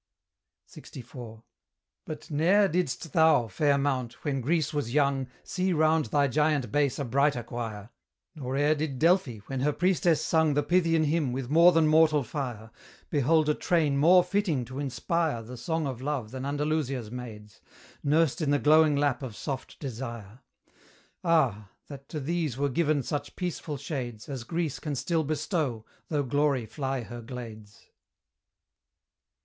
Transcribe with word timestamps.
LXIV. 0.67 1.43
But 2.05 2.31
ne'er 2.31 2.67
didst 2.67 3.13
thou, 3.13 3.47
fair 3.47 3.77
mount, 3.77 4.25
when 4.25 4.41
Greece 4.41 4.73
was 4.73 4.95
young, 4.95 5.27
See 5.43 5.73
round 5.73 6.05
thy 6.05 6.27
giant 6.27 6.71
base 6.71 6.97
a 6.97 7.05
brighter 7.05 7.43
choir; 7.43 7.91
Nor 8.33 8.57
e'er 8.57 8.73
did 8.73 8.97
Delphi, 8.97 9.41
when 9.45 9.59
her 9.59 9.71
priestess 9.71 10.19
sung 10.25 10.55
The 10.55 10.63
Pythian 10.63 11.03
hymn 11.03 11.31
with 11.33 11.51
more 11.51 11.71
than 11.71 11.85
mortal 11.87 12.23
fire, 12.23 12.71
Behold 13.11 13.47
a 13.47 13.53
train 13.53 13.95
more 13.95 14.23
fitting 14.23 14.65
to 14.65 14.79
inspire 14.79 15.43
The 15.43 15.55
song 15.55 15.85
of 15.85 16.01
love 16.01 16.31
than 16.31 16.47
Andalusia's 16.47 17.11
maids, 17.11 17.61
Nurst 18.03 18.41
in 18.41 18.49
the 18.49 18.57
glowing 18.57 18.95
lap 18.95 19.21
of 19.21 19.35
soft 19.35 19.79
desire: 19.79 20.39
Ah! 21.23 21.69
that 21.89 22.09
to 22.09 22.19
these 22.19 22.57
were 22.57 22.69
given 22.69 23.03
such 23.03 23.35
peaceful 23.35 23.77
shades 23.77 24.27
As 24.27 24.45
Greece 24.45 24.79
can 24.79 24.95
still 24.95 25.23
bestow, 25.23 25.85
though 26.07 26.23
Glory 26.23 26.65
fly 26.65 27.03
her 27.03 27.21
glades. 27.21 27.85